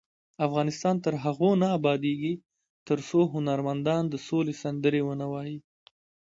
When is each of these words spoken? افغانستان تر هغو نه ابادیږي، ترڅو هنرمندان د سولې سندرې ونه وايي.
افغانستان 0.47 0.95
تر 1.05 1.13
هغو 1.23 1.51
نه 1.61 1.67
ابادیږي، 1.77 2.33
ترڅو 2.87 3.19
هنرمندان 3.33 4.03
د 4.09 4.15
سولې 4.27 4.53
سندرې 4.63 5.01
ونه 5.05 5.25
وايي. 5.33 5.57